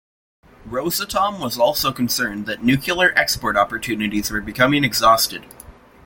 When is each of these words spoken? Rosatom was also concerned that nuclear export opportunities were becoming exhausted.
Rosatom 0.67 1.39
was 1.39 1.59
also 1.59 1.91
concerned 1.91 2.47
that 2.47 2.63
nuclear 2.63 3.11
export 3.15 3.55
opportunities 3.55 4.31
were 4.31 4.41
becoming 4.41 4.83
exhausted. 4.83 5.45